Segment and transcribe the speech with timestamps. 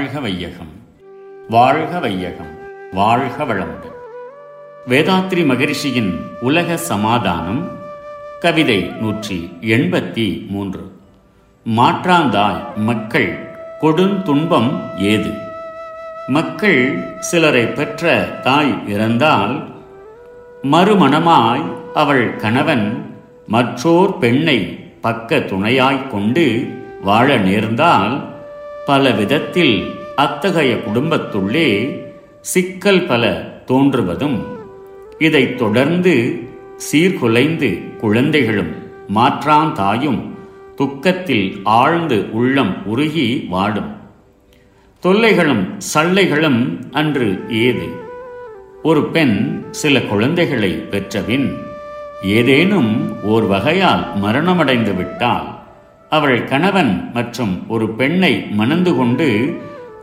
[0.00, 0.70] வாழ்க வையகம்.
[1.48, 2.58] வாழ்க வையகம்.
[2.92, 3.96] வாழ்க வளமுடன்.
[4.88, 7.68] வேதாத்ரி மகரிஷியின் உலக சமாதானம்
[8.40, 10.92] கவிதை நூற்றி எண்பத்தி மூன்று.
[11.76, 15.30] மாற்றாந்தாய் மக்கள் கொடுந்துன்பம் ஏது?
[16.28, 19.74] மக்கள் சிலரை பெற்ற தாய் இறந்தால்
[20.62, 23.14] மறுமணமாய் அவள் கணவன்
[23.46, 24.60] மற்றோர் பெண்ணை
[25.00, 26.68] பக்க துணையாய்க் கொண்டு
[27.02, 28.38] வாழ நேர்ந்தால்
[28.86, 31.98] பல விதத்தில் அத்தகைய குடும்பத்துள்ளே
[32.40, 34.44] சிக்கல் பல தோன்றுவதும்
[35.18, 36.40] இதைத் தொடர்ந்து
[36.92, 38.74] சீர்குலைந்து குழந்தைகளும்
[39.08, 40.38] மாற்றான் தாயும்
[40.76, 43.96] துக்கத்தில் ஆழ்ந்து உள்ளம் உருகி வாடும்.
[45.02, 47.88] தொல்லைகளும் சல்லைகளும் அன்று ஏது?
[48.82, 51.56] ஒரு பெண் சில குழந்தைகளை பெற்றபின்
[52.22, 55.59] ஏதேனும் ஓர் வகையால் மரணமடைந்து விட்டால்
[56.10, 59.58] அவள் கணவன் மற்றும் ஒரு பெண்ணை மணந்து கொண்டு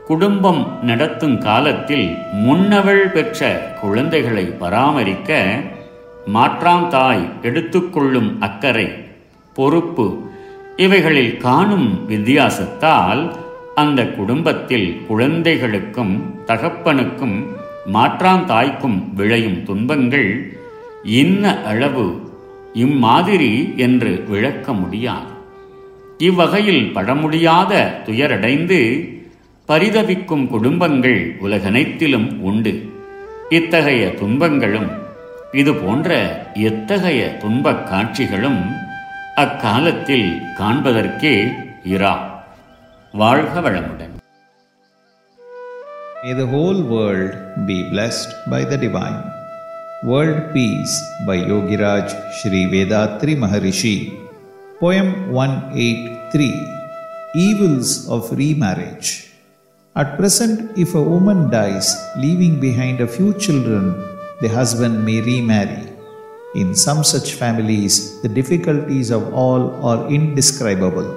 [0.05, 3.41] குடும்பம் நடத்தும் காலத்தில் முன்னவள் பெற்ற
[3.81, 5.31] குழந்தைகளை பராமரிக்க
[6.25, 8.87] மாற்றாம் தாய் எடுத்துக்கொள்ளும் அக்கறை
[9.53, 10.07] பொறுப்பு
[10.75, 13.35] இவைகளில் காணும் வித்தியாசத்தால்
[13.75, 16.13] அந்த குடும்பத்தில் குழந்தைகளுக்கும்
[16.45, 17.37] தகப்பனுக்கும்
[17.93, 20.29] மாற்றாந்தாய்க்கும் விளையும் துன்பங்கள்
[21.03, 22.07] இன்ன அளவு
[22.73, 25.36] இம்மாதிரி என்று விளக்க முடியாது.
[26.19, 27.71] இவ்வகையில் படமுடியாத
[28.05, 28.79] துயரடைந்து
[29.69, 32.73] பரிதவிக்கும் குடும்பங்கள் உலகனைத்திலும் உண்டு
[33.49, 34.89] இத்தகைய துன்பங்களும்
[35.51, 36.09] இது போன்ற
[36.61, 38.61] எத்தகைய துன்பக் காட்சிகளும்
[39.35, 40.29] அக்காலத்தில்
[40.59, 41.35] காண்பதற்கே
[41.85, 42.15] இரா
[43.13, 44.13] வாழ்க வளமுடன்
[46.21, 47.33] May the whole world
[47.67, 49.19] be blessed by the divine.
[50.03, 50.95] World Peace
[51.27, 53.93] by Yogiraj Sri Vedatri Maharishi.
[54.79, 56.53] Poem 183
[57.33, 59.31] Evils of Remarriage.
[59.95, 63.85] At present, if a woman dies, leaving behind a few children,
[64.39, 65.81] the husband may remarry.
[66.53, 71.09] In some such families, the difficulties of all are indescribable.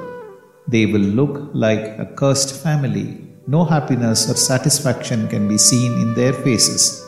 [0.67, 3.09] They will look like a cursed family.
[3.47, 7.07] No happiness or satisfaction can be seen in their faces.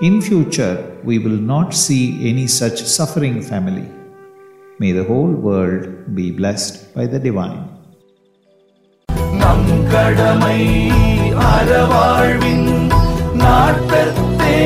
[0.00, 4.01] In future, we will not see any such suffering family.
[4.82, 5.82] May the whole world
[6.12, 7.60] be blessed by the divine.
[9.40, 10.58] நம் கடமை
[11.50, 12.66] அறவாழ்வின்
[13.42, 14.58] நாட்டத்தே